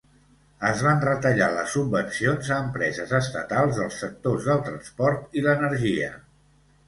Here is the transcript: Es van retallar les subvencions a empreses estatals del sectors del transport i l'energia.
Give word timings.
Es 0.69 0.79
van 0.85 1.01
retallar 1.01 1.49
les 1.57 1.75
subvencions 1.77 2.49
a 2.55 2.57
empreses 2.69 3.13
estatals 3.19 3.77
del 3.81 3.93
sectors 3.99 4.49
del 4.49 4.63
transport 4.71 5.39
i 5.41 5.45
l'energia. 5.49 6.11